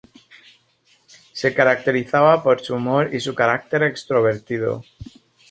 Se 1.31 1.53
caracterizaba 1.53 2.41
por 2.41 2.59
su 2.61 2.73
humor 2.73 3.13
y 3.13 3.19
su 3.19 3.35
carácter 3.35 3.83
extrovertido. 3.83 4.83